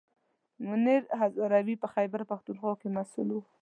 [0.67, 3.43] منیر هزاروي په خیبر پښتونخوا کې مسوول و.